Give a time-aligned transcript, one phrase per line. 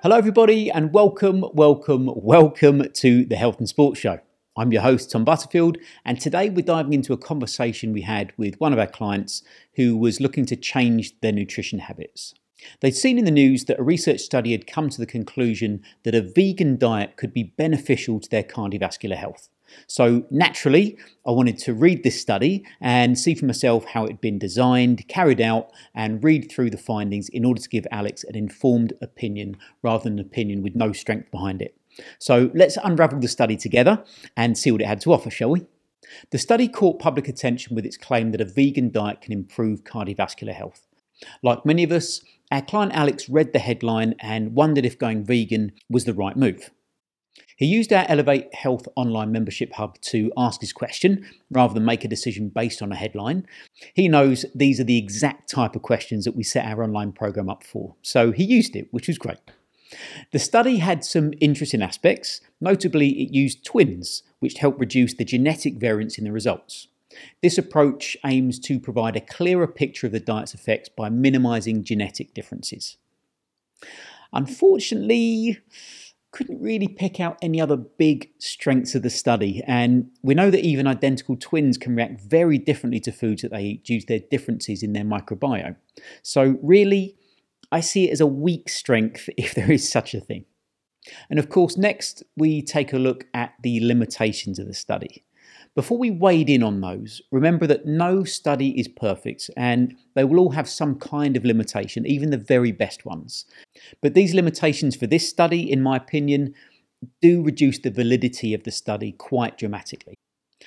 [0.00, 4.20] Hello, everybody, and welcome, welcome, welcome to the Health and Sports Show.
[4.56, 8.60] I'm your host, Tom Butterfield, and today we're diving into a conversation we had with
[8.60, 9.42] one of our clients
[9.74, 12.32] who was looking to change their nutrition habits.
[12.80, 16.14] They'd seen in the news that a research study had come to the conclusion that
[16.14, 19.48] a vegan diet could be beneficial to their cardiovascular health.
[19.86, 24.20] So, naturally, I wanted to read this study and see for myself how it had
[24.20, 28.34] been designed, carried out, and read through the findings in order to give Alex an
[28.34, 31.76] informed opinion rather than an opinion with no strength behind it.
[32.18, 34.02] So, let's unravel the study together
[34.36, 35.66] and see what it had to offer, shall we?
[36.30, 40.54] The study caught public attention with its claim that a vegan diet can improve cardiovascular
[40.54, 40.87] health.
[41.42, 45.72] Like many of us, our client Alex read the headline and wondered if going vegan
[45.88, 46.70] was the right move.
[47.56, 52.04] He used our Elevate Health online membership hub to ask his question rather than make
[52.04, 53.46] a decision based on a headline.
[53.94, 57.50] He knows these are the exact type of questions that we set our online program
[57.50, 59.38] up for, so he used it, which was great.
[60.32, 65.78] The study had some interesting aspects, notably, it used twins, which helped reduce the genetic
[65.78, 66.86] variance in the results.
[67.42, 72.34] This approach aims to provide a clearer picture of the diet's effects by minimising genetic
[72.34, 72.96] differences.
[74.32, 75.58] Unfortunately,
[76.30, 79.62] couldn't really pick out any other big strengths of the study.
[79.66, 83.62] And we know that even identical twins can react very differently to foods that they
[83.62, 85.76] eat due to their differences in their microbiome.
[86.22, 87.16] So, really,
[87.72, 90.44] I see it as a weak strength if there is such a thing.
[91.30, 95.24] And of course, next we take a look at the limitations of the study.
[95.78, 100.40] Before we wade in on those, remember that no study is perfect and they will
[100.40, 103.44] all have some kind of limitation, even the very best ones.
[104.02, 106.52] But these limitations for this study, in my opinion,
[107.22, 110.16] do reduce the validity of the study quite dramatically.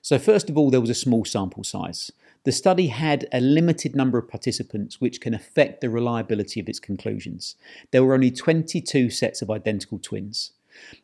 [0.00, 2.10] So, first of all, there was a small sample size.
[2.44, 6.80] The study had a limited number of participants, which can affect the reliability of its
[6.80, 7.56] conclusions.
[7.90, 10.52] There were only 22 sets of identical twins.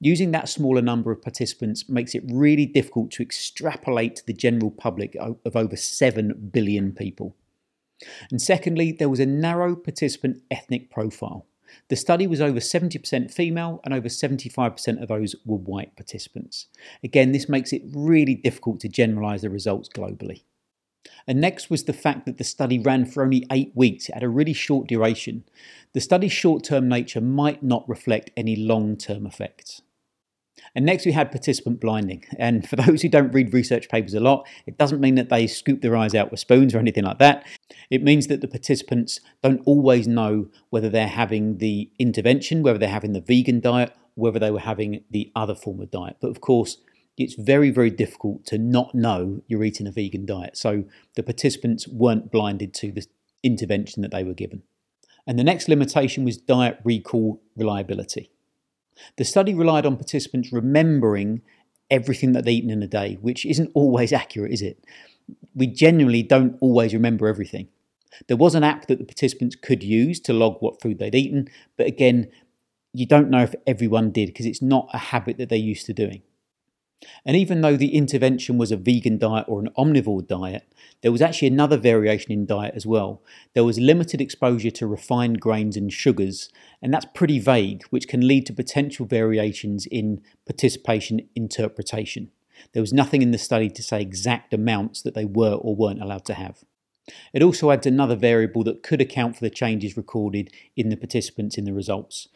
[0.00, 4.70] Using that smaller number of participants makes it really difficult to extrapolate to the general
[4.70, 7.36] public of over 7 billion people.
[8.30, 11.46] And secondly, there was a narrow participant ethnic profile.
[11.88, 16.66] The study was over 70% female and over 75% of those were white participants.
[17.02, 20.42] Again, this makes it really difficult to generalise the results globally.
[21.26, 24.08] And next was the fact that the study ran for only eight weeks.
[24.08, 25.44] It had a really short duration.
[25.92, 29.82] The study's short term nature might not reflect any long term effects.
[30.74, 32.24] And next, we had participant blinding.
[32.38, 35.46] And for those who don't read research papers a lot, it doesn't mean that they
[35.46, 37.46] scoop their eyes out with spoons or anything like that.
[37.90, 42.88] It means that the participants don't always know whether they're having the intervention, whether they're
[42.88, 46.16] having the vegan diet, whether they were having the other form of diet.
[46.20, 46.78] But of course,
[47.16, 50.56] it's very, very difficult to not know you're eating a vegan diet.
[50.56, 53.06] So the participants weren't blinded to the
[53.42, 54.62] intervention that they were given.
[55.26, 58.30] And the next limitation was diet recall reliability.
[59.16, 61.42] The study relied on participants remembering
[61.90, 64.84] everything that they'd eaten in a day, which isn't always accurate, is it?
[65.54, 67.68] We genuinely don't always remember everything.
[68.28, 71.48] There was an app that the participants could use to log what food they'd eaten,
[71.76, 72.30] but again,
[72.92, 75.92] you don't know if everyone did because it's not a habit that they're used to
[75.92, 76.22] doing.
[77.24, 80.66] And even though the intervention was a vegan diet or an omnivore diet,
[81.02, 83.22] there was actually another variation in diet as well.
[83.54, 86.50] There was limited exposure to refined grains and sugars,
[86.80, 92.30] and that's pretty vague, which can lead to potential variations in participation interpretation.
[92.72, 96.02] There was nothing in the study to say exact amounts that they were or weren't
[96.02, 96.64] allowed to have.
[97.34, 101.58] It also adds another variable that could account for the changes recorded in the participants
[101.58, 102.28] in the results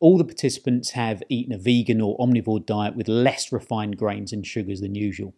[0.00, 4.46] all the participants have eaten a vegan or omnivore diet with less refined grains and
[4.46, 5.34] sugars than usual.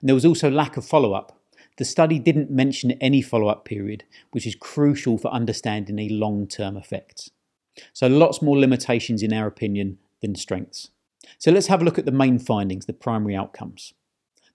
[0.00, 1.38] And there was also lack of follow up.
[1.78, 6.46] The study didn't mention any follow up period, which is crucial for understanding the long
[6.46, 7.30] term effects.
[7.92, 10.90] So, lots more limitations, in our opinion, than strengths.
[11.38, 13.94] So, let's have a look at the main findings, the primary outcomes.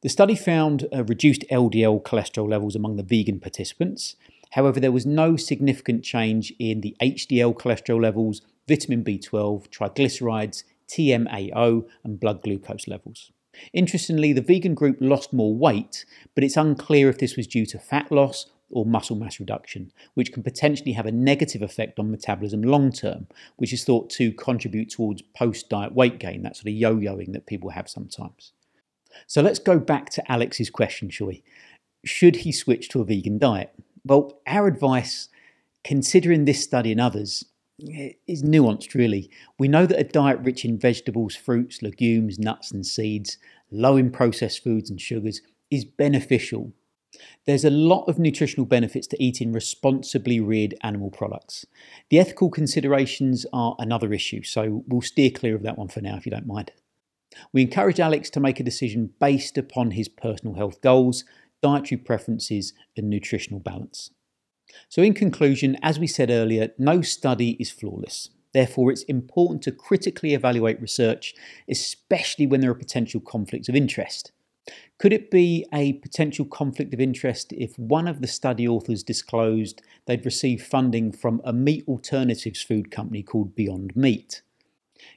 [0.01, 4.15] The study found uh, reduced LDL cholesterol levels among the vegan participants.
[4.51, 11.85] However, there was no significant change in the HDL cholesterol levels vitamin B12, triglycerides, TMAO,
[12.03, 13.31] and blood glucose levels.
[13.73, 16.05] Interestingly, the vegan group lost more weight,
[16.35, 20.33] but it's unclear if this was due to fat loss or muscle mass reduction, which
[20.33, 23.27] can potentially have a negative effect on metabolism long term,
[23.57, 27.33] which is thought to contribute towards post diet weight gain, that sort of yo yoing
[27.33, 28.51] that people have sometimes.
[29.25, 31.43] So let's go back to Alex's question, shall we?
[32.05, 33.73] Should he switch to a vegan diet?
[34.05, 35.29] Well, our advice,
[35.83, 37.45] considering this study and others,
[37.79, 39.29] is nuanced, really.
[39.59, 43.37] We know that a diet rich in vegetables, fruits, legumes, nuts, and seeds,
[43.71, 46.73] low in processed foods and sugars, is beneficial.
[47.45, 51.65] There's a lot of nutritional benefits to eating responsibly reared animal products.
[52.09, 56.17] The ethical considerations are another issue, so we'll steer clear of that one for now
[56.17, 56.71] if you don't mind.
[57.53, 61.23] We encourage Alex to make a decision based upon his personal health goals,
[61.61, 64.11] dietary preferences, and nutritional balance.
[64.89, 68.29] So, in conclusion, as we said earlier, no study is flawless.
[68.53, 71.35] Therefore, it's important to critically evaluate research,
[71.69, 74.31] especially when there are potential conflicts of interest.
[74.97, 79.81] Could it be a potential conflict of interest if one of the study authors disclosed
[80.05, 84.41] they'd received funding from a meat alternatives food company called Beyond Meat?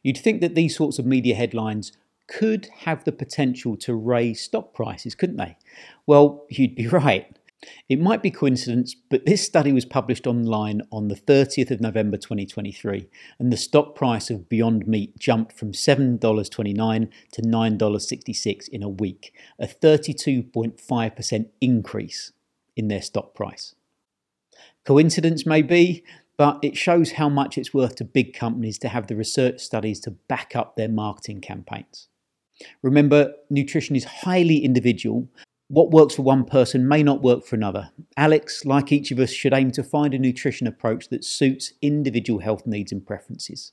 [0.02, 1.92] You'd think that these sorts of media headlines
[2.28, 5.56] could have the potential to raise stock prices, couldn't they?
[6.06, 7.36] Well, you'd be right.
[7.88, 12.16] It might be coincidence, but this study was published online on the 30th of November
[12.16, 13.08] 2023,
[13.38, 19.34] and the stock price of Beyond Meat jumped from $7.29 to $9.66 in a week,
[19.58, 22.32] a 32.5% increase
[22.76, 23.74] in their stock price.
[24.86, 26.02] Coincidence may be,
[26.38, 30.00] but it shows how much it's worth to big companies to have the research studies
[30.00, 32.08] to back up their marketing campaigns.
[32.82, 35.28] Remember, nutrition is highly individual,
[35.70, 37.90] what works for one person may not work for another.
[38.16, 42.40] Alex, like each of us, should aim to find a nutrition approach that suits individual
[42.40, 43.70] health needs and preferences.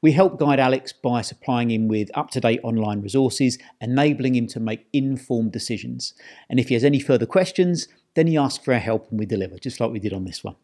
[0.00, 4.48] We help guide Alex by supplying him with up to date online resources, enabling him
[4.48, 6.12] to make informed decisions.
[6.50, 9.24] And if he has any further questions, then he asks for our help and we
[9.24, 10.56] deliver, just like we did on this one.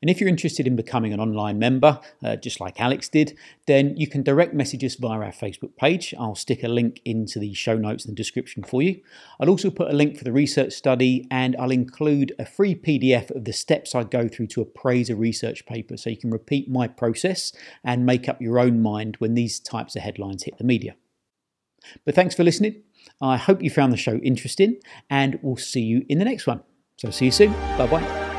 [0.00, 3.36] And if you're interested in becoming an online member, uh, just like Alex did,
[3.66, 6.14] then you can direct message us via our Facebook page.
[6.18, 9.00] I'll stick a link into the show notes and the description for you.
[9.40, 13.34] I'll also put a link for the research study and I'll include a free PDF
[13.34, 16.70] of the steps I go through to appraise a research paper so you can repeat
[16.70, 17.52] my process
[17.82, 20.96] and make up your own mind when these types of headlines hit the media.
[22.04, 22.82] But thanks for listening.
[23.20, 26.62] I hope you found the show interesting and we'll see you in the next one.
[26.96, 27.52] So see you soon.
[27.52, 28.33] Bye bye.